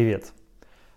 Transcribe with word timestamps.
Привет! 0.00 0.32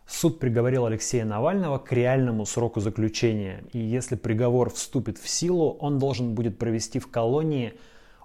Суд 0.08 0.40
приговорил 0.40 0.86
Алексея 0.86 1.26
Навального 1.26 1.78
к 1.78 1.92
реальному 1.92 2.46
сроку 2.46 2.80
заключения. 2.80 3.66
И 3.74 3.78
если 3.78 4.16
приговор 4.16 4.70
вступит 4.70 5.18
в 5.18 5.28
силу, 5.28 5.72
он 5.82 6.00
должен 6.00 6.36
будет 6.36 6.58
провести 6.58 7.00
в 7.00 7.12
колонии 7.12 7.74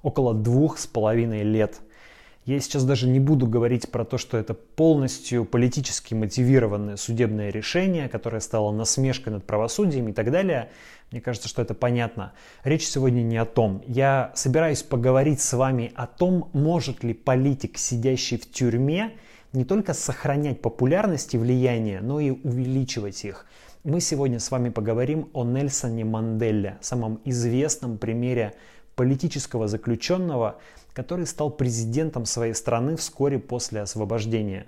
около 0.02 0.34
двух 0.34 0.78
с 0.78 0.86
половиной 0.86 1.42
лет– 1.42 1.80
я 2.48 2.58
сейчас 2.60 2.84
даже 2.84 3.06
не 3.06 3.20
буду 3.20 3.46
говорить 3.46 3.90
про 3.90 4.06
то, 4.06 4.16
что 4.16 4.38
это 4.38 4.54
полностью 4.54 5.44
политически 5.44 6.14
мотивированное 6.14 6.96
судебное 6.96 7.50
решение, 7.50 8.08
которое 8.08 8.40
стало 8.40 8.72
насмешкой 8.72 9.34
над 9.34 9.44
правосудием 9.44 10.08
и 10.08 10.14
так 10.14 10.30
далее. 10.30 10.70
Мне 11.10 11.20
кажется, 11.20 11.46
что 11.46 11.60
это 11.60 11.74
понятно. 11.74 12.32
Речь 12.64 12.86
сегодня 12.86 13.20
не 13.20 13.36
о 13.36 13.44
том. 13.44 13.82
Я 13.86 14.32
собираюсь 14.34 14.82
поговорить 14.82 15.42
с 15.42 15.52
вами 15.52 15.92
о 15.94 16.06
том, 16.06 16.48
может 16.54 17.04
ли 17.04 17.12
политик, 17.12 17.76
сидящий 17.76 18.38
в 18.38 18.50
тюрьме, 18.50 19.12
не 19.52 19.64
только 19.64 19.94
сохранять 19.94 20.60
популярность 20.60 21.34
и 21.34 21.38
влияние, 21.38 22.00
но 22.00 22.20
и 22.20 22.30
увеличивать 22.30 23.24
их. 23.24 23.46
Мы 23.84 24.00
сегодня 24.00 24.40
с 24.40 24.50
вами 24.50 24.68
поговорим 24.68 25.30
о 25.32 25.44
Нельсоне 25.44 26.04
Манделле, 26.04 26.78
самом 26.80 27.20
известном 27.24 27.96
примере 27.96 28.54
политического 28.96 29.68
заключенного, 29.68 30.58
который 30.92 31.26
стал 31.26 31.50
президентом 31.50 32.26
своей 32.26 32.54
страны 32.54 32.96
вскоре 32.96 33.38
после 33.38 33.80
освобождения. 33.80 34.66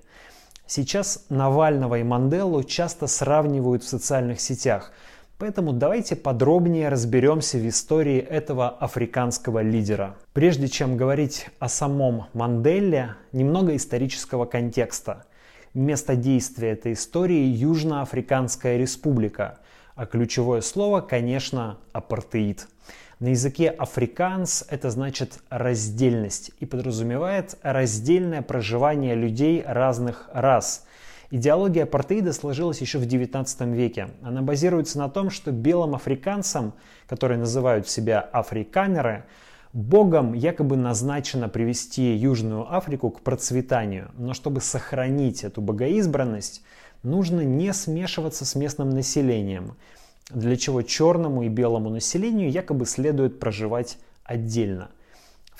Сейчас 0.66 1.26
Навального 1.28 1.98
и 1.98 2.04
Манделу 2.04 2.62
часто 2.62 3.08
сравнивают 3.08 3.82
в 3.82 3.88
социальных 3.88 4.40
сетях, 4.40 4.92
поэтому 5.40 5.72
давайте 5.72 6.14
подробнее 6.16 6.90
разберемся 6.90 7.56
в 7.56 7.66
истории 7.66 8.18
этого 8.18 8.68
африканского 8.68 9.62
лидера. 9.62 10.14
Прежде 10.34 10.68
чем 10.68 10.98
говорить 10.98 11.46
о 11.58 11.68
самом 11.68 12.26
Манделе, 12.34 13.16
немного 13.32 13.74
исторического 13.74 14.44
контекста. 14.44 15.24
Место 15.72 16.14
действия 16.14 16.72
этой 16.72 16.92
истории– 16.92 17.42
Южноафриканская 17.46 18.76
республика, 18.76 19.58
а 19.94 20.04
ключевое 20.04 20.60
слово, 20.60 21.00
конечно, 21.00 21.78
апартеид– 21.92 22.68
на 23.20 23.28
языке 23.28 23.68
африканс 23.68 24.64
это 24.70 24.88
значит 24.88 25.40
раздельность 25.50 26.52
и 26.58 26.64
подразумевает 26.64 27.54
раздельное 27.60 28.40
проживание 28.40 29.14
людей 29.14 29.62
разных 29.66 30.30
рас. 30.32 30.86
Идеология 31.30 31.84
апартеида 31.84 32.32
сложилась 32.32 32.80
еще 32.80 32.98
в 32.98 33.02
XIX 33.02 33.74
веке. 33.74 34.08
Она 34.22 34.42
базируется 34.42 34.98
на 34.98 35.08
том, 35.08 35.30
что 35.30 35.52
белым 35.52 35.94
африканцам, 35.94 36.74
которые 37.06 37.38
называют 37.38 37.88
себя 37.88 38.20
африканеры, 38.20 39.24
Богом 39.72 40.32
якобы 40.32 40.76
назначено 40.76 41.48
привести 41.48 42.16
Южную 42.16 42.74
Африку 42.74 43.10
к 43.10 43.20
процветанию, 43.20 44.10
но 44.18 44.34
чтобы 44.34 44.60
сохранить 44.60 45.44
эту 45.44 45.60
богоизбранность, 45.60 46.62
нужно 47.04 47.42
не 47.42 47.72
смешиваться 47.72 48.44
с 48.44 48.56
местным 48.56 48.90
населением– 48.90 49.76
для 50.32 50.56
чего 50.56 50.82
черному 50.82 51.42
и 51.42 51.48
белому 51.48 51.90
населению 51.90 52.50
якобы 52.50 52.86
следует 52.86 53.40
проживать 53.40 53.98
отдельно. 54.24 54.90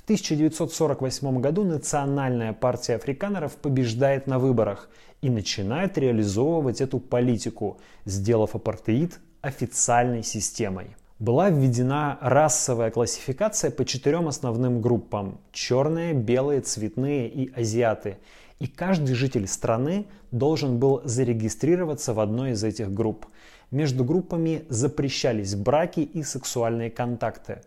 В 0.00 0.02
1948 0.02 1.40
году 1.40 1.62
Национальная 1.62 2.54
партия 2.54 2.94
африканеров 2.94 3.56
побеждает 3.56 4.26
на 4.26 4.38
выборах 4.38 4.88
и 5.20 5.28
начинает 5.28 5.98
реализовывать 5.98 6.80
эту 6.80 6.98
политику, 6.98 7.78
сделав 8.06 8.54
апартеид 8.54 9.20
официальной 9.42 10.22
системой. 10.22 10.96
Была 11.18 11.50
введена 11.50 12.16
расовая 12.22 12.90
классификация 12.90 13.70
по 13.70 13.84
четырем 13.84 14.26
основным 14.26 14.80
группам– 14.80 15.38
черные, 15.52 16.14
белые, 16.14 16.62
цветные 16.62 17.28
и 17.28 17.52
азиаты. 17.52 18.16
И 18.58 18.66
каждый 18.66 19.14
житель 19.14 19.46
страны 19.46 20.06
должен 20.30 20.78
был 20.78 21.02
зарегистрироваться 21.04 22.14
в 22.14 22.20
одной 22.20 22.52
из 22.52 22.64
этих 22.64 22.90
групп– 22.90 23.26
между 23.70 24.02
группами 24.02 24.64
запрещались 24.68 25.54
браки 25.54 26.00
и 26.00 26.24
сексуальные 26.24 26.90
контакты. 26.90 27.62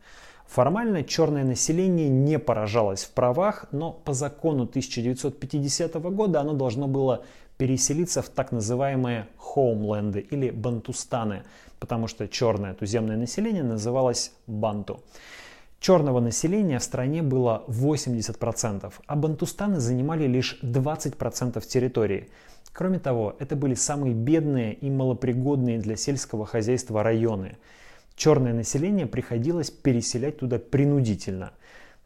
Формально 0.48 1.04
черное 1.04 1.44
население 1.44 2.10
не 2.10 2.38
поражалось 2.38 3.04
в 3.06 3.12
правах, 3.12 3.66
но 3.72 3.92
по 3.92 4.14
закону 4.14 4.64
1950 4.64 5.94
года 5.96 6.42
оно 6.42 6.54
должно 6.54 6.88
было 6.88 7.24
переселиться 7.58 8.22
в 8.22 8.30
так 8.30 8.52
называемые 8.52 9.28
хоумленды 9.38 10.20
или 10.20 10.50
бантустаны, 10.50 11.44
потому 11.80 12.08
что 12.08 12.28
черное 12.28 12.74
туземное 12.74 13.18
население 13.18 13.64
называлось 13.64 14.32
банту. 14.48 15.02
Черного 15.80 16.22
населения 16.22 16.80
в 16.80 16.84
стране 16.84 17.22
было 17.22 17.66
80%, 17.68 18.94
а 19.06 19.16
бантустаны 19.16 19.82
занимали 19.82 20.28
лишь 20.28 20.60
20% 20.64 21.60
территории. 21.68 22.30
Кроме 22.72 23.00
того, 23.00 23.36
это 23.38 23.58
были 23.58 23.74
самые 23.76 24.14
бедные 24.14 24.74
и 24.76 24.90
малопригодные 24.90 25.80
для 25.80 25.98
сельского 25.98 26.46
хозяйства 26.46 27.04
районы. 27.04 27.58
Черное 28.16 28.54
население 28.54 29.08
приходилось 29.08 29.72
переселять 29.72 30.40
туда 30.40 30.60
принудительно. 30.60 31.54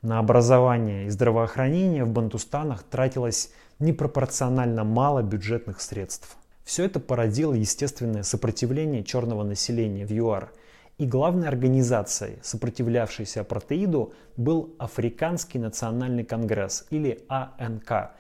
На 0.02 0.20
образование 0.20 1.08
и 1.08 1.10
здравоохранение 1.10 2.04
в 2.04 2.10
Бантустанах 2.10 2.84
тратилось 2.84 3.52
непропорционально 3.80 4.84
мало 4.84 5.22
бюджетных 5.22 5.82
средств. 5.82 6.38
Все 6.64 6.86
это 6.86 7.00
породило 7.00 7.54
естественное 7.54 8.24
сопротивление 8.24 9.04
черного 9.04 9.44
населения 9.44 10.06
в 10.06 10.12
ЮАР– 10.12 10.52
и 10.98 11.06
главной 11.06 11.48
организацией, 11.48 12.40
сопротивлявшейся 12.42 13.42
апартеиду, 13.42 14.14
был 14.36 14.76
Африканский 14.80 15.60
национальный 15.60 16.24
конгресс 16.24 16.88
или 16.90 17.24
АНК, 17.28 18.12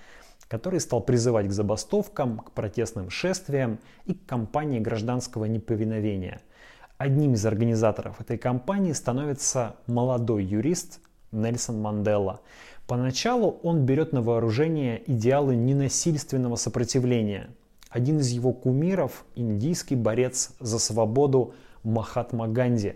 который 0.47 0.79
стал 0.79 1.01
призывать 1.01 1.47
к 1.47 1.51
забастовкам, 1.51 2.39
к 2.39 2.51
протестным 2.51 3.09
шествиям 3.09 3.79
и 4.05 4.13
к 4.13 4.25
кампании 4.25 4.79
гражданского 4.79 5.45
неповиновения. 5.45 6.41
Одним 6.97 7.35
из 7.35 7.45
организаторов 7.45 8.19
этой 8.19 8.39
кампании 8.39 8.91
становится 8.91 9.75
молодой 9.85 10.43
юрист 10.43 10.99
Нельсон 11.31 11.79
Мандела. 11.79 12.41
Поначалу 12.87 13.59
он 13.61 13.85
берет 13.85 14.13
на 14.13 14.23
вооружение 14.23 15.03
идеалы 15.05 15.55
ненасильственного 15.55 16.55
сопротивления. 16.55 17.49
Один 17.89 18.19
из 18.19 18.29
его 18.29 18.51
кумиров– 18.51 19.25
индийский 19.35 19.95
борец 19.95 20.55
за 20.59 20.79
свободу 20.79 21.53
Махатма 21.83 22.47
Ганди. 22.47 22.95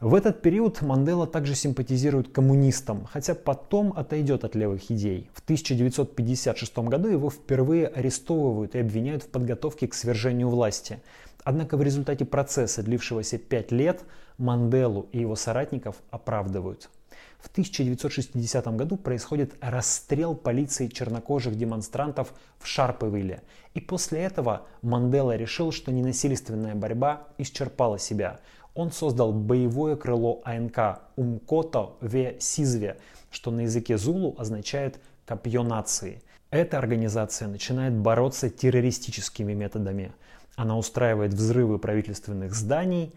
В 0.00 0.14
этот 0.14 0.40
период 0.40 0.80
Мандела 0.80 1.26
также 1.26 1.54
симпатизирует 1.54 2.32
коммунистам, 2.32 3.06
хотя 3.10 3.34
потом 3.34 3.92
отойдет 3.94 4.44
от 4.44 4.54
левых 4.54 4.90
идей. 4.90 5.28
В 5.34 5.40
1956 5.40 6.78
году 6.78 7.08
его 7.08 7.28
впервые 7.28 7.86
арестовывают 7.86 8.74
и 8.74 8.78
обвиняют 8.78 9.24
в 9.24 9.28
подготовке 9.28 9.88
к 9.88 9.94
свержению 9.94 10.48
власти. 10.48 11.00
Однако 11.46 11.76
в 11.76 11.82
результате 11.82 12.24
процесса, 12.24 12.82
длившегося 12.82 13.38
пять 13.38 13.70
лет, 13.70 14.02
Манделу 14.36 15.08
и 15.12 15.20
его 15.20 15.36
соратников 15.36 15.94
оправдывают. 16.10 16.90
В 17.38 17.46
1960 17.46 18.66
году 18.74 18.96
происходит 18.96 19.54
расстрел 19.60 20.34
полиции 20.34 20.88
чернокожих 20.88 21.54
демонстрантов 21.54 22.34
в 22.58 22.66
Шарпевилле. 22.66 23.42
И 23.74 23.80
после 23.80 24.22
этого 24.22 24.62
Мандела 24.82 25.36
решил, 25.36 25.70
что 25.70 25.92
ненасильственная 25.92 26.74
борьба 26.74 27.28
исчерпала 27.38 28.00
себя. 28.00 28.40
Он 28.74 28.90
создал 28.90 29.32
боевое 29.32 29.94
крыло 29.94 30.42
АНК 30.44 30.98
Умкото 31.14 31.92
Ве 32.00 32.38
Сизве, 32.40 32.98
что 33.30 33.52
на 33.52 33.60
языке 33.60 33.98
Зулу 33.98 34.34
означает 34.36 34.98
«копье 35.24 35.62
нации». 35.62 36.22
Эта 36.50 36.78
организация 36.78 37.46
начинает 37.46 37.92
бороться 37.92 38.50
террористическими 38.50 39.52
методами. 39.52 40.12
Она 40.56 40.76
устраивает 40.76 41.32
взрывы 41.32 41.78
правительственных 41.78 42.54
зданий, 42.54 43.12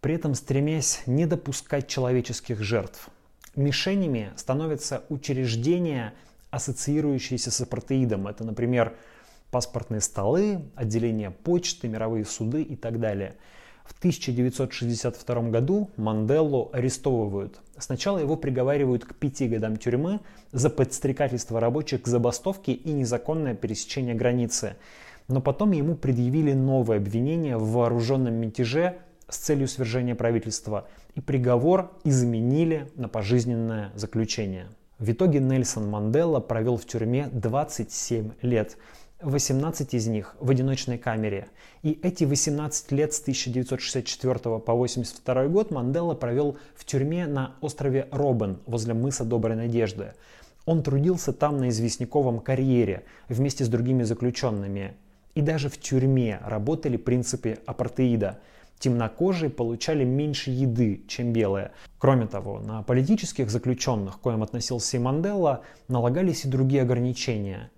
при 0.00 0.14
этом 0.14 0.34
стремясь 0.34 1.02
не 1.06 1.26
допускать 1.26 1.88
человеческих 1.88 2.62
жертв– 2.62 3.10
Мишенями 3.58 4.30
становятся 4.36 5.02
учреждения, 5.08 6.14
ассоциирующиеся 6.50 7.50
с 7.50 7.60
апартеидом. 7.60 8.28
Это, 8.28 8.44
например, 8.44 8.94
паспортные 9.50 10.00
столы, 10.00 10.62
отделения 10.76 11.32
почты, 11.32 11.88
мировые 11.88 12.24
суды 12.24 12.62
и 12.62 12.76
так 12.76 13.00
далее. 13.00 13.34
В 13.84 13.98
1962 13.98 15.42
году 15.50 15.90
Манделлу 15.96 16.70
арестовывают. 16.72 17.58
Сначала 17.78 18.18
его 18.18 18.36
приговаривают 18.36 19.04
к 19.04 19.16
пяти 19.16 19.48
годам 19.48 19.76
тюрьмы 19.76 20.20
за 20.52 20.70
подстрекательство 20.70 21.58
рабочих 21.58 22.02
к 22.02 22.06
забастовке 22.06 22.72
и 22.72 22.92
незаконное 22.92 23.54
пересечение 23.54 24.14
границы. 24.14 24.76
Но 25.28 25.42
потом 25.42 25.72
ему 25.72 25.94
предъявили 25.94 26.54
новое 26.54 26.96
обвинение 26.96 27.58
в 27.58 27.70
вооруженном 27.72 28.34
мятеже 28.34 28.98
с 29.28 29.36
целью 29.36 29.68
свержения 29.68 30.14
правительства, 30.14 30.88
и 31.14 31.20
приговор 31.20 31.92
изменили 32.04 32.90
на 32.96 33.08
пожизненное 33.08 33.92
заключение. 33.94 34.68
В 34.98 35.12
итоге 35.12 35.38
Нельсон 35.38 35.88
Мандела 35.88 36.40
провел 36.40 36.76
в 36.76 36.86
тюрьме 36.86 37.28
27 37.30 38.32
лет, 38.42 38.78
18 39.20 39.94
из 39.94 40.06
них 40.06 40.34
в 40.40 40.50
одиночной 40.50 40.96
камере. 40.96 41.48
И 41.82 41.98
эти 42.02 42.24
18 42.24 42.92
лет 42.92 43.12
с 43.12 43.20
1964 43.20 44.34
по 44.34 44.72
1982 44.72 45.48
год 45.48 45.70
Мандела 45.70 46.14
провел 46.14 46.56
в 46.74 46.84
тюрьме 46.84 47.26
на 47.26 47.54
острове 47.60 48.08
Робен 48.12 48.60
возле 48.66 48.94
мыса 48.94 49.24
Доброй 49.24 49.56
Надежды. 49.56 50.14
Он 50.66 50.82
трудился 50.82 51.32
там 51.32 51.58
на 51.58 51.68
известняковом 51.68 52.40
карьере 52.40 53.04
вместе 53.28 53.64
с 53.64 53.68
другими 53.68 54.04
заключенными 54.04 54.94
И 55.38 55.40
даже 55.40 55.68
в 55.68 55.78
тюрьме 55.78 56.40
работали 56.44 56.96
принципы 56.96 57.60
апартеида. 57.64 58.40
Темнокожие 58.80 59.50
получали 59.50 60.02
меньше 60.02 60.50
еды, 60.50 61.04
чем 61.06 61.32
белые. 61.32 61.70
Кроме 61.98 62.26
того, 62.26 62.58
на 62.58 62.82
политических 62.82 63.48
заключенных, 63.48 64.16
к 64.16 64.20
коим 64.20 64.42
относился 64.42 64.96
и 64.96 65.00
Мандела, 65.00 65.62
налагались 65.86 66.44
и 66.44 66.48
другие 66.48 66.82
ограничения. 66.82 67.70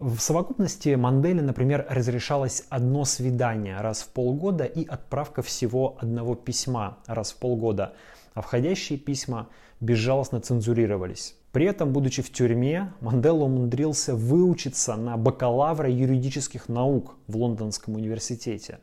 В 0.00 0.18
совокупности 0.18 0.96
Манделе, 0.96 1.42
например, 1.42 1.86
разрешалось 1.88 2.64
одно 2.70 3.04
свидание 3.04 3.76
раз 3.80 4.02
в 4.02 4.08
полгода 4.08 4.64
и 4.64 4.84
отправка 4.84 5.42
всего 5.42 5.96
одного 6.00 6.34
письма 6.34 6.98
раз 7.06 7.30
в 7.30 7.36
полгода, 7.36 7.94
а 8.34 8.40
входящие 8.40 8.98
письма 8.98 9.48
безжалостно 9.78 10.40
цензурировались. 10.40 11.36
При 11.54 11.66
этом, 11.66 11.92
будучи 11.92 12.20
в 12.20 12.32
тюрьме, 12.32 12.92
Мандела 13.00 13.44
умудрился 13.44 14.16
выучиться 14.16 14.96
на 14.96 15.16
бакалавра 15.16 15.88
юридических 15.88 16.68
наук 16.68 17.14
в 17.28 17.36
Лондонском 17.36 17.94
университете. 17.94 18.80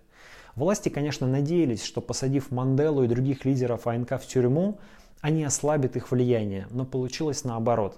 Власти, 0.55 0.87
конечно, 0.87 1.27
надеялись, 1.27 1.83
что 1.83 1.99
посадив 1.99 2.49
Манделу 2.49 3.03
и 3.03 3.09
других 3.09 3.43
лидеров 3.43 3.87
АНК 3.87 4.21
в 4.21 4.25
тюрьму, 4.25 4.79
они 5.19 5.43
ослабят 5.43 5.97
их 5.97 6.11
влияние, 6.11 6.65
но 6.69 6.85
получилось 6.85 7.43
наоборот. 7.43 7.97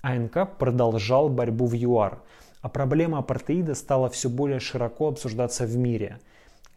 АНК 0.00 0.56
продолжал 0.58 1.28
борьбу 1.28 1.66
в 1.66 1.74
ЮАР, 1.74 2.22
а 2.62 2.68
проблема 2.70 3.18
апартеида 3.18 3.74
стала 3.74 4.08
все 4.08 4.30
более 4.30 4.58
широко 4.58 5.08
обсуждаться 5.08 5.66
в 5.66 5.76
мире. 5.76 6.18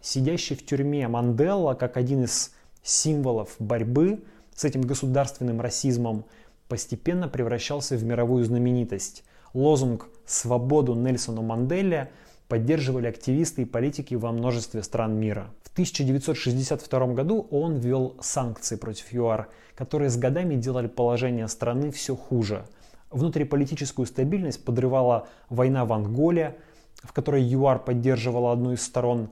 Сидящий 0.02 0.58
в 0.58 0.66
тюрьме 0.66 1.08
Мандела, 1.08 1.76
как 1.76 1.96
один 1.96 2.26
из 2.26 2.54
символов 2.84 3.56
борьбы 3.58 4.22
с 4.54 4.66
этим 4.66 4.82
государственным 4.82 5.62
расизмом, 5.62 6.26
постепенно 6.72 7.28
превращался 7.28 7.98
в 7.98 8.06
мировую 8.06 8.46
знаменитость. 8.46 9.26
Лозунг 9.54 10.08
«Свободу 10.26 10.96
Нельсону 10.96 11.42
Манделе» 11.42 12.12
поддерживали 12.48 13.08
активисты 13.08 13.64
и 13.64 13.66
политики 13.66 14.16
во 14.16 14.32
множестве 14.32 14.82
стран 14.82 15.20
мира. 15.20 15.50
В 15.64 15.74
1962 15.74 17.08
году 17.08 17.46
он 17.52 17.76
ввел 17.76 18.16
санкции 18.22 18.78
против 18.78 19.12
ЮАР, 19.12 19.50
которые 19.76 20.10
с 20.10 20.16
годами 20.16 20.56
делали 20.56 20.88
положение 20.88 21.50
страны 21.50 21.92
все 21.92 22.16
хуже. 22.16 22.66
Внутриполитическую 23.10 24.06
стабильность 24.06 24.64
подрывала 24.64 25.28
война 25.50 25.84
в 25.84 25.92
Анголе, 25.92 26.56
в 27.04 27.12
которой 27.12 27.44
ЮАР 27.44 27.84
поддерживала 27.84 28.54
одну 28.54 28.72
из 28.72 28.82
сторон, 28.82 29.30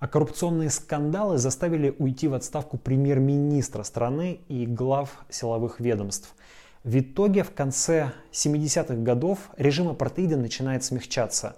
а 0.00 0.08
коррупционные 0.08 0.70
скандалы 0.70 1.36
заставили 1.36 1.94
уйти 1.98 2.28
в 2.28 2.32
отставку 2.32 2.78
премьер-министра 2.78 3.82
страны 3.82 4.40
и 4.48 4.64
глав 4.64 5.26
силовых 5.28 5.80
ведомств– 5.80 6.34
в 6.84 6.98
итоге 6.98 7.42
в 7.42 7.52
конце 7.52 8.12
70-х 8.32 8.94
годов 8.94 9.50
режим 9.56 9.88
апартеида 9.88 10.36
начинает 10.36 10.84
смягчаться. 10.84 11.56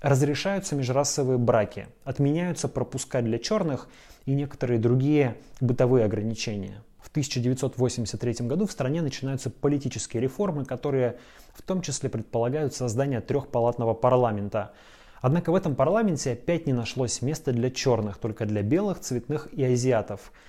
Разрешаются 0.00 0.76
межрасовые 0.76 1.38
браки, 1.38 1.88
отменяются 2.04 2.68
пропуска 2.68 3.22
для 3.22 3.38
черных 3.38 3.88
и 4.26 4.32
некоторые 4.32 4.78
другие 4.78 5.36
бытовые 5.60 6.04
ограничения. 6.04 6.82
В 7.00 7.08
1983 7.08 8.46
году 8.46 8.66
в 8.66 8.72
стране 8.72 9.00
начинаются 9.00 9.48
политические 9.48 10.22
реформы, 10.22 10.66
которые 10.66 11.18
в 11.54 11.62
том 11.62 11.80
числе 11.80 12.10
предполагают 12.10 12.74
создание 12.74 13.22
трехпалатного 13.22 13.94
парламента. 13.94 14.72
Однако 15.20 15.50
в 15.50 15.54
этом 15.54 15.74
парламенте 15.74 16.32
опять 16.32 16.66
не 16.66 16.74
нашлось 16.74 17.22
места 17.22 17.52
для 17.52 17.70
черных, 17.70 18.18
только 18.18 18.44
для 18.44 18.62
белых, 18.62 19.00
цветных 19.00 19.48
и 19.52 19.64
азиатов– 19.64 20.30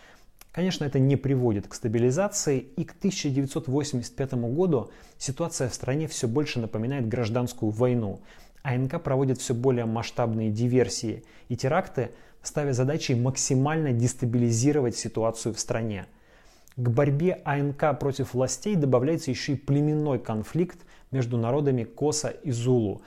Конечно, 0.60 0.84
это 0.84 1.00
не 1.00 1.16
приводит 1.16 1.70
к 1.70 1.74
стабилизации, 1.74 2.60
и 2.60 2.84
к 2.84 2.92
1985 2.92 4.34
году 4.34 4.92
ситуация 5.18 5.70
в 5.70 5.74
стране 5.74 6.06
все 6.10 6.28
больше 6.28 6.60
напоминает 6.60 7.08
гражданскую 7.08 7.72
войну. 7.72 8.20
АНК 8.62 9.02
проводит 9.02 9.38
все 9.38 9.54
более 9.54 9.86
масштабные 9.86 10.52
диверсии 10.52 11.24
и 11.48 11.56
теракты, 11.56 12.12
ставя 12.44 12.74
задачей 12.74 13.16
максимально 13.16 13.94
дестабилизировать 13.94 14.98
ситуацию 14.98 15.54
в 15.54 15.60
стране. 15.62 16.08
К 16.76 16.90
борьбе 16.90 17.40
АНК 17.46 17.98
против 17.98 18.34
властей 18.34 18.76
добавляется 18.76 19.32
еще 19.32 19.54
и 19.54 19.56
племенной 19.56 20.20
конфликт 20.20 20.80
между 21.12 21.38
народами 21.38 21.86
Коса 21.86 22.32
и 22.32 22.52
Зулу. 22.52 23.02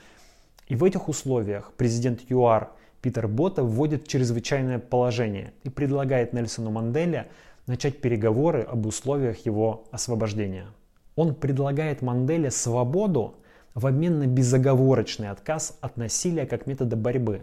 И 0.69 0.75
в 0.75 0.83
этих 0.83 1.07
условиях 1.07 1.71
президент 1.77 2.21
ЮАР– 2.31 2.71
Питер 3.03 3.27
Бота 3.27 3.63
вводит 3.65 4.07
чрезвычайное 4.07 4.79
положение 4.79 5.51
и 5.63 5.69
предлагает 5.69 6.31
Нельсону 6.31 6.71
Манделе 6.71 7.27
начать 7.67 7.99
переговоры 7.99 8.61
об 8.61 8.85
условиях 8.85 9.45
его 9.45 9.83
освобождения. 9.91 10.67
Он 11.17 11.35
предлагает 11.35 12.01
Манделе 12.01 12.49
свободу 12.49 13.35
в 13.75 13.87
обмен 13.87 14.19
на 14.19 14.27
безоговорочный 14.27 15.29
отказ 15.29 15.77
от 15.81 15.97
насилия 15.97 16.45
как 16.45 16.65
метода 16.65 16.95
борьбы. 16.95 17.41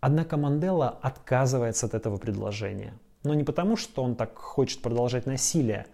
Однако 0.00 0.36
Мандела 0.36 0.88
отказывается 0.88 1.86
от 1.86 1.94
этого 1.94 2.16
предложения. 2.16 2.92
Но 3.22 3.34
не 3.34 3.44
потому, 3.44 3.76
что 3.76 4.02
он 4.02 4.16
так 4.16 4.36
хочет 4.36 4.82
продолжать 4.82 5.24
насилие. 5.24 5.86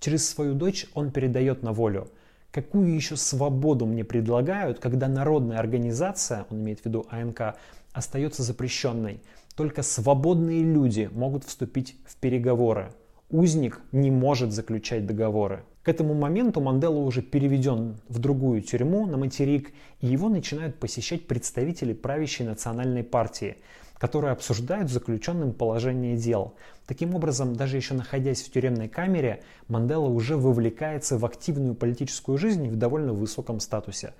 Через 0.00 0.28
свою 0.28 0.54
дочь 0.54 0.86
он 0.94 1.12
передает 1.12 1.62
на 1.62 1.72
волю. 1.72 2.08
Какую 2.50 2.92
еще 2.92 3.14
свободу 3.14 3.86
мне 3.86 4.02
предлагают, 4.02 4.80
когда 4.80 5.06
народная 5.06 5.58
организация, 5.58 6.46
он 6.50 6.62
имеет 6.62 6.80
в 6.80 6.86
виду 6.86 7.06
АНК, 7.08 7.54
остается 7.92 8.42
запрещенной. 8.42 9.20
Только 9.56 9.82
свободные 9.82 10.62
люди 10.62 11.10
могут 11.12 11.44
вступить 11.44 11.96
в 12.06 12.16
переговоры. 12.16 12.92
Узник 13.30 13.80
не 13.92 14.10
может 14.10 14.52
заключать 14.52 15.06
договоры. 15.06 15.64
К 15.82 15.88
этому 15.88 16.14
моменту 16.14 16.60
Мандела 16.60 16.98
уже 16.98 17.22
переведен 17.22 17.96
в 18.08 18.18
другую 18.18 18.60
тюрьму 18.60 19.06
на 19.06 19.16
материк, 19.16 19.72
и 20.00 20.08
его 20.08 20.28
начинают 20.28 20.78
посещать 20.78 21.26
представители 21.26 21.94
правящей 21.94 22.46
национальной 22.46 23.02
партии, 23.02 23.56
которые 23.98 24.32
обсуждают 24.32 24.90
заключенным 24.90 25.52
положение 25.52 26.16
дел. 26.16 26.54
Таким 26.86 27.14
образом, 27.14 27.54
даже 27.54 27.76
еще 27.76 27.94
находясь 27.94 28.42
в 28.42 28.50
тюремной 28.52 28.88
камере, 28.88 29.42
Мандела 29.68 30.06
уже 30.06 30.36
вовлекается 30.36 31.16
в 31.16 31.24
активную 31.24 31.74
политическую 31.74 32.36
жизнь 32.36 32.68
в 32.68 32.76
довольно 32.76 33.12
высоком 33.12 33.60
статусе. 33.60 34.12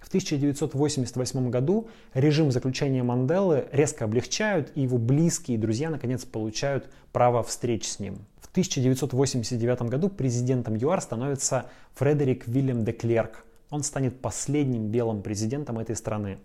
В 0.00 0.08
1988 0.08 1.50
году 1.50 1.88
режим 2.14 2.50
заключения 2.50 3.02
Манделы 3.02 3.66
резко 3.70 4.06
облегчают, 4.06 4.72
и 4.74 4.82
его 4.82 4.98
близкие 4.98 5.58
друзья 5.58 5.90
наконец 5.90 6.24
получают 6.24 6.90
право 7.12 7.42
встреч 7.42 7.86
с 7.86 8.00
ним. 8.00 8.18
В 8.40 8.50
1989 8.50 9.82
году 9.82 10.08
президентом 10.08 10.74
ЮАР 10.74 11.00
становится 11.02 11.66
Фредерик 11.94 12.48
Вильям 12.48 12.84
де 12.84 12.92
Клерк. 12.92 13.44
Он 13.70 13.84
станет 13.84 14.20
последним 14.20 14.88
белым 14.88 15.22
президентом 15.22 15.78
этой 15.78 15.94
страны. 15.94 16.38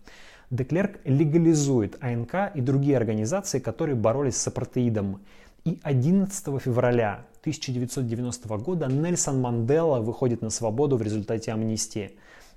Деклерк 0.52 1.00
легализует 1.06 1.98
АНК 2.02 2.52
и 2.54 2.62
другие 2.62 2.98
организации, 2.98 3.60
которые 3.60 3.96
боролись 3.96 4.38
с 4.38 4.48
апартеидом. 4.48 5.22
И 5.64 5.80
11 5.82 6.62
февраля 6.62 7.26
1990 7.42 8.58
года 8.58 8.86
Нельсон 8.86 9.42
Мандела 9.42 10.00
выходит 10.00 10.44
на 10.44 10.52
свободу 10.52 10.98
в 10.98 11.02
результате 11.02 11.52
амнистии. 11.52 12.12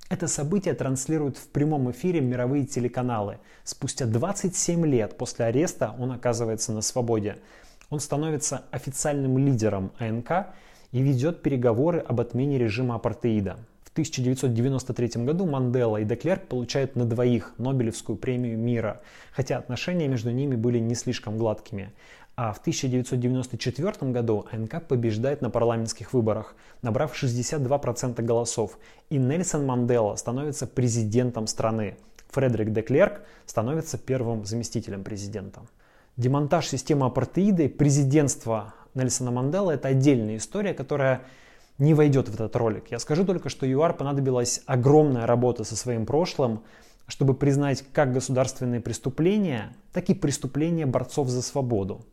Это 0.08 0.26
событие 0.26 0.72
транслируют 0.74 1.36
в 1.36 1.48
прямом 1.48 1.90
эфире 1.90 2.20
мировые 2.20 2.64
телеканалы. 2.64 3.38
Спустя 3.64 4.06
27 4.06 4.86
лет 4.86 5.18
после 5.18 5.46
ареста 5.46 5.94
он 5.98 6.12
оказывается 6.12 6.72
на 6.72 6.80
свободе. 6.80 7.36
Он 7.90 8.00
становится 8.00 8.64
официальным 8.70 9.36
лидером 9.38 9.92
АНК 9.98 10.48
и 10.92 11.02
ведет 11.02 11.42
переговоры 11.42 11.98
об 11.98 12.20
отмене 12.20 12.58
режима 12.58 12.94
апартеида. 12.94 13.58
В 13.84 13.90
1993 13.90 15.24
году 15.24 15.44
Мандела 15.46 15.96
и 15.96 16.04
Деклерк 16.04 16.46
получают 16.46 16.94
на 16.94 17.04
двоих 17.04 17.54
Нобелевскую 17.58 18.16
премию 18.16 18.56
мира, 18.56 19.00
хотя 19.32 19.58
отношения 19.58 20.08
между 20.08 20.30
ними 20.30 20.56
были 20.56 20.78
не 20.78 20.94
слишком 20.94 21.36
гладкими. 21.36 21.92
А 22.40 22.52
в 22.52 22.58
1994 22.58 24.12
году 24.12 24.46
АНК 24.52 24.86
побеждает 24.86 25.42
на 25.42 25.50
парламентских 25.50 26.12
выборах, 26.12 26.54
набрав 26.82 27.20
62% 27.20 28.22
голосов, 28.22 28.78
и 29.10 29.18
Нельсон 29.18 29.66
Мандела 29.66 30.14
становится 30.14 30.68
президентом 30.68 31.48
страны. 31.48 31.96
Фредерик 32.30 32.72
де 32.72 32.82
Клерк 32.82 33.22
становится 33.44 33.98
первым 33.98 34.44
заместителем 34.44 35.02
президента. 35.02 35.62
Демонтаж 36.16 36.68
системы 36.68 37.06
апартеида 37.06 37.64
и 37.64 37.68
президентство 37.68 38.72
Нельсона 38.94 39.32
Мандела– 39.32 39.70
это 39.72 39.88
отдельная 39.88 40.36
история, 40.36 40.74
которая 40.74 41.22
не 41.78 41.92
войдет 41.92 42.28
в 42.28 42.34
этот 42.34 42.54
ролик. 42.54 42.92
Я 42.92 43.00
скажу 43.00 43.24
только, 43.24 43.48
что 43.48 43.66
ЮАР 43.66 43.94
понадобилась 43.94 44.62
огромная 44.66 45.26
работа 45.26 45.64
со 45.64 45.74
своим 45.74 46.06
прошлым, 46.06 46.62
чтобы 47.08 47.34
признать 47.34 47.84
как 47.92 48.12
государственные 48.12 48.80
преступления, 48.80 49.74
так 49.92 50.08
и 50.08 50.14
преступления 50.14 50.86
борцов 50.86 51.30
за 51.30 51.42
свободу. 51.42 52.04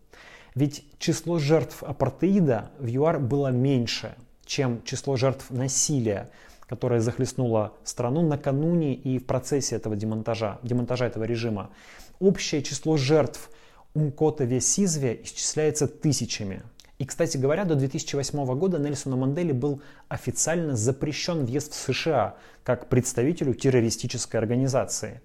Ведь 0.55 0.85
число 0.99 1.37
жертв 1.37 1.83
апартеида 1.83 2.71
в 2.79 2.87
ЮАР 2.87 3.19
было 3.19 3.49
меньше, 3.49 4.15
чем 4.45 4.81
число 4.83 5.17
жертв 5.17 5.51
насилия, 5.51 6.29
которое 6.61 7.01
захлестнуло 7.01 7.73
страну 7.83 8.21
накануне 8.25 8.93
и 8.95 9.19
в 9.19 9.25
процессе 9.25 9.75
этого 9.75 9.97
демонтажа, 9.97 10.59
демонтажа 10.63 11.05
этого 11.05 11.25
режима. 11.25 11.71
Общее 12.19 12.63
число 12.63 12.95
жертв 12.95 13.49
Умкота 13.93 14.45
Весизве 14.45 15.19
исчисляется 15.23 15.87
тысячами. 15.87 16.63
И, 16.99 17.05
кстати 17.05 17.35
говоря, 17.35 17.65
до 17.65 17.75
2008 17.75 18.57
года 18.57 18.79
Нельсону 18.79 19.17
Манделе 19.17 19.53
был 19.53 19.81
официально 20.07 20.77
запрещен 20.77 21.45
въезд 21.45 21.73
в 21.73 21.75
США 21.75 22.35
как 22.63 22.87
представителю 22.87 23.53
террористической 23.53 24.39
организации. 24.39 25.19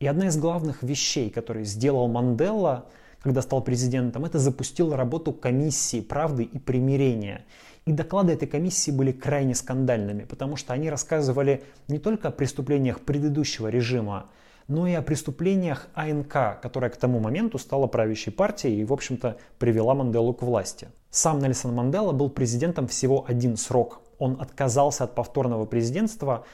И 0.00 0.06
одна 0.08 0.26
из 0.26 0.36
главных 0.36 0.82
вещей, 0.82 1.30
которые 1.30 1.64
сделал 1.64 2.08
Мандела, 2.08 2.86
когда 3.26 3.42
стал 3.42 3.60
президентом, 3.60 4.24
это 4.24 4.38
запустил 4.38 4.94
работу 4.94 5.32
комиссии 5.32 6.00
правды 6.00 6.44
и 6.44 6.60
примирения. 6.60 7.44
И 7.84 7.90
доклады 7.90 8.34
этой 8.34 8.46
комиссии 8.46 8.92
были 8.92 9.10
крайне 9.10 9.56
скандальными, 9.56 10.22
потому 10.22 10.54
что 10.54 10.72
они 10.74 10.88
рассказывали 10.88 11.64
не 11.88 11.98
только 11.98 12.28
о 12.28 12.30
преступлениях 12.30 13.00
предыдущего 13.00 13.66
режима, 13.66 14.30
но 14.68 14.86
и 14.86 14.92
о 14.92 15.02
преступлениях 15.02 15.88
АНК, 15.94 16.60
которая 16.62 16.88
к 16.88 16.96
тому 16.98 17.18
моменту 17.18 17.58
стала 17.58 17.88
правящей 17.88 18.32
партией 18.32 18.82
и, 18.82 18.84
в 18.84 18.92
общем-то, 18.92 19.38
привела 19.58 19.96
Манделу 19.96 20.32
к 20.32 20.42
власти. 20.42 20.86
Сам 21.10 21.40
Нельсон 21.40 21.74
Мандела 21.74 22.12
был 22.12 22.30
президентом 22.30 22.86
всего 22.86 23.24
один 23.26 23.56
срок. 23.56 24.02
Он 24.20 24.40
отказался 24.40 25.02
от 25.02 25.16
повторного 25.16 25.66
президентства 25.66 26.46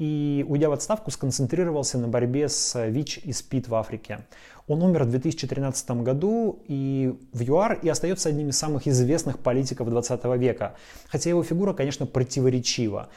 и, 0.00 0.46
уйдя 0.48 0.70
в 0.70 0.72
отставку, 0.72 1.10
сконцентрировался 1.10 1.98
на 1.98 2.08
борьбе 2.08 2.48
с 2.48 2.86
ВИЧ 2.88 3.18
и 3.18 3.32
СПИД 3.32 3.68
в 3.68 3.74
Африке. 3.74 4.20
Он 4.66 4.82
умер 4.82 5.04
в 5.04 5.10
2013 5.10 5.90
году 6.02 6.62
и 6.68 7.14
в 7.34 7.42
ЮАР 7.42 7.80
и 7.82 7.88
остается 7.88 8.30
одним 8.30 8.48
из 8.48 8.56
самых 8.56 8.88
известных 8.88 9.38
политиков 9.38 9.90
20 9.90 10.24
века. 10.38 10.74
Хотя 11.08 11.28
его 11.28 11.42
фигура, 11.42 11.74
конечно, 11.74 12.06
противоречива. 12.06 13.10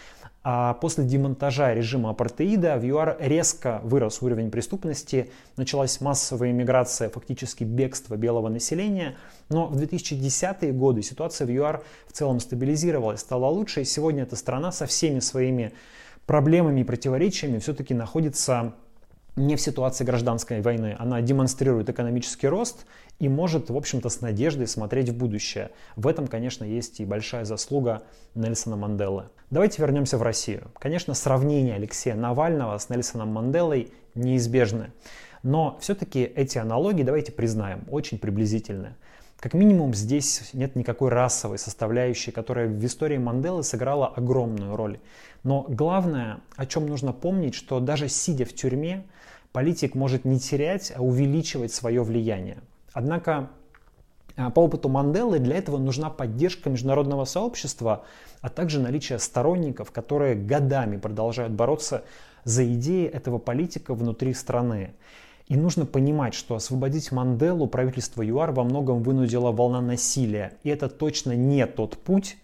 А 0.43 0.73
после 0.73 1.05
демонтажа 1.05 1.73
режима 1.73 2.09
апартеида 2.09 2.75
в 2.75 2.83
ЮАР 2.83 3.15
резко 3.21 3.79
вырос 3.85 4.21
уровень 4.21 4.51
преступности, 4.51 5.31
началась 5.55 6.01
массовая 6.01 6.51
иммиграция, 6.51 7.09
фактически 7.09 7.63
бегство 7.63 8.17
белого 8.17 8.49
населения. 8.49 9.15
Но 9.47 9.67
в 9.67 9.77
2010-е 9.77 10.73
годы 10.73 11.01
ситуация 11.01 11.47
в 11.47 11.49
ЮАР 11.49 11.81
в 12.07 12.11
целом 12.11 12.41
стабилизировалась, 12.41 13.21
стала 13.21 13.45
лучше, 13.45 13.83
и 13.83 13.85
сегодня 13.85 14.23
эта 14.23 14.35
страна 14.35 14.73
со 14.73 14.85
всеми 14.85 15.19
своими 15.19 15.71
проблемами 16.25 16.81
и 16.81 16.83
противоречиями 16.83 17.59
все-таки 17.59 17.93
находится 17.93 18.73
не 19.35 19.55
в 19.55 19.61
ситуации 19.61 20.03
гражданской 20.03 20.61
войны. 20.61 20.95
Она 20.99 21.21
демонстрирует 21.21 21.89
экономический 21.89 22.47
рост 22.47 22.85
и 23.19 23.29
может, 23.29 23.69
в 23.69 23.75
общем-то, 23.77 24.09
с 24.09 24.21
надеждой 24.21 24.67
смотреть 24.67 25.09
в 25.09 25.17
будущее. 25.17 25.71
В 25.95 26.07
этом, 26.07 26.27
конечно, 26.27 26.63
есть 26.63 26.99
и 26.99 27.05
большая 27.05 27.45
заслуга 27.45 28.03
Нельсона 28.35 28.75
Манделы. 28.75 29.29
Давайте 29.49 29.81
вернемся 29.81 30.17
в 30.17 30.21
Россию. 30.21 30.71
Конечно, 30.79 31.13
сравнение 31.13 31.75
Алексея 31.75 32.15
Навального 32.15 32.77
с 32.77 32.89
Нельсоном 32.89 33.29
Манделой 33.29 33.91
неизбежны. 34.13 34.91
Но 35.41 35.77
все-таки 35.81 36.21
эти 36.21 36.57
аналогии, 36.57 37.03
давайте 37.03 37.31
признаем, 37.31 37.83
очень 37.89 38.17
приблизительны. 38.17 38.95
Как 39.43 39.53
минимум 39.53 39.93
здесь 39.93 40.51
нет 40.53 40.77
никакой 40.77 41.09
расовой 41.09 41.57
составляющей, 41.57 42.31
которая 42.31 42.69
в 42.69 42.85
истории 42.85 43.17
Манделы 43.17 43.63
сыграла 43.63 44.07
огромную 44.07 44.77
роль. 44.77 44.99
Но 45.43 45.65
главное, 45.67 46.39
о 46.55 46.65
чем 46.65 46.85
нужно 46.85 47.11
помнить, 47.11 47.53
что 47.53 47.81
даже 47.81 48.07
сидя 48.07 48.45
в 48.45 48.53
тюрьме, 48.53 49.03
политик 49.51 49.95
может 49.95 50.23
не 50.23 50.39
терять, 50.39 50.93
а 50.95 51.01
увеличивать 51.01 51.73
свое 51.73 52.03
влияние. 52.03 52.59
Однако 52.93 53.49
а, 54.37 54.49
по 54.49 54.61
опыту 54.61 54.87
Манделы 54.87 55.39
для 55.39 55.57
этого 55.57 55.77
нужна 55.77 56.09
поддержка 56.09 56.69
международного 56.69 57.25
сообщества, 57.25 58.05
а 58.39 58.47
также 58.47 58.79
наличие 58.79 59.19
сторонников, 59.19 59.91
которые 59.91 60.35
годами 60.35 60.95
продолжают 60.95 61.51
бороться 61.51 62.05
за 62.45 62.63
идеи 62.75 63.07
этого 63.07 63.39
политика 63.39 63.93
внутри 63.93 64.33
страны. 64.35 64.93
И 65.47 65.57
нужно 65.57 65.85
понимать, 65.85 66.33
что 66.33 66.55
освободить 66.55 67.11
Манделу 67.11 67.67
правительство 67.67 68.21
ЮАР 68.21 68.51
во 68.51 68.63
многом 68.63 69.03
вынудила 69.03 69.51
волна 69.51 69.81
насилия. 69.81 70.53
И 70.63 70.69
это 70.69 70.87
точно 70.87 71.35
не 71.35 71.65
тот 71.67 71.97
путь, 71.97 72.37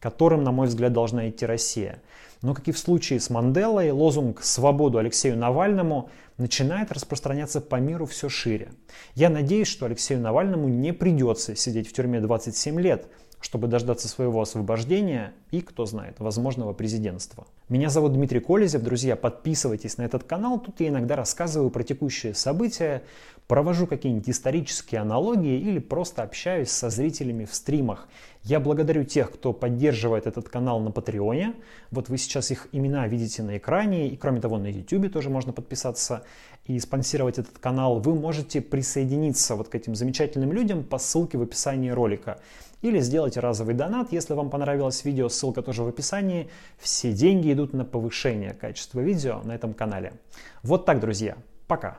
которым, 0.00 0.42
на 0.42 0.52
мой 0.52 0.66
взгляд, 0.66 0.92
должна 0.92 1.28
идти 1.28 1.44
Россия. 1.44 2.00
Но, 2.42 2.54
как 2.54 2.68
и 2.68 2.72
в 2.72 2.78
случае 2.78 3.20
с 3.20 3.30
Манделой, 3.30 3.90
лозунг 3.90 4.42
«Свободу 4.42 4.98
Алексею 4.98 5.36
Навальному» 5.36 6.10
начинает 6.38 6.92
распространяться 6.92 7.60
по 7.60 7.76
миру 7.76 8.06
все 8.06 8.28
шире. 8.28 8.70
Я 9.14 9.30
надеюсь, 9.30 9.68
что 9.68 9.86
Алексею 9.86 10.20
Навальному 10.20 10.68
не 10.68 10.92
придется 10.92 11.56
сидеть 11.56 11.88
в 11.88 11.92
тюрьме 11.92 12.20
27 12.20 12.80
лет, 12.80 13.06
чтобы 13.40 13.68
дождаться 13.68 14.08
своего 14.08 14.40
освобождения 14.40 15.32
и, 15.50 15.60
кто 15.60 15.86
знает, 15.86 16.18
возможного 16.18 16.72
президентства. 16.72 17.46
Меня 17.68 17.90
зовут 17.90 18.12
Дмитрий 18.12 18.40
Колезев, 18.40 18.82
друзья, 18.82 19.16
подписывайтесь 19.16 19.98
на 19.98 20.02
этот 20.02 20.24
канал, 20.24 20.58
тут 20.58 20.80
я 20.80 20.88
иногда 20.88 21.16
рассказываю 21.16 21.70
про 21.70 21.82
текущие 21.82 22.34
события, 22.34 23.02
провожу 23.46 23.86
какие-нибудь 23.86 24.28
исторические 24.28 25.00
аналогии 25.00 25.58
или 25.58 25.78
просто 25.78 26.22
общаюсь 26.22 26.70
со 26.70 26.90
зрителями 26.90 27.44
в 27.44 27.54
стримах. 27.54 28.08
Я 28.42 28.60
благодарю 28.60 29.04
тех, 29.04 29.32
кто 29.32 29.52
поддерживает 29.52 30.26
этот 30.26 30.48
канал 30.48 30.80
на 30.80 30.90
Патреоне. 30.90 31.54
Вот 31.90 32.08
вы 32.08 32.18
сейчас 32.18 32.50
их 32.50 32.68
имена 32.72 33.06
видите 33.08 33.42
на 33.42 33.56
экране. 33.56 34.08
И 34.08 34.16
кроме 34.16 34.40
того, 34.40 34.58
на 34.58 34.68
YouTube 34.68 35.12
тоже 35.12 35.30
можно 35.30 35.52
подписаться 35.52 36.22
и 36.64 36.78
спонсировать 36.78 37.38
этот 37.38 37.58
канал. 37.58 38.00
Вы 38.00 38.14
можете 38.14 38.60
присоединиться 38.60 39.56
вот 39.56 39.68
к 39.68 39.74
этим 39.74 39.94
замечательным 39.94 40.52
людям 40.52 40.84
по 40.84 40.98
ссылке 40.98 41.38
в 41.38 41.42
описании 41.42 41.90
ролика. 41.90 42.40
Или 42.86 43.00
сделать 43.00 43.36
разовый 43.36 43.74
донат, 43.74 44.12
если 44.12 44.34
вам 44.34 44.48
понравилось 44.48 45.04
видео, 45.04 45.28
ссылка 45.28 45.60
тоже 45.60 45.82
в 45.82 45.88
описании. 45.88 46.48
Все 46.78 47.12
деньги 47.12 47.52
идут 47.52 47.72
на 47.72 47.84
повышение 47.84 48.54
качества 48.54 49.00
видео 49.00 49.40
на 49.42 49.56
этом 49.56 49.74
канале. 49.74 50.12
Вот 50.62 50.84
так, 50.84 51.00
друзья. 51.00 51.36
Пока. 51.66 51.98